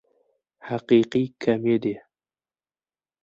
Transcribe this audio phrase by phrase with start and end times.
[0.67, 2.01] Haqiqiy komediya.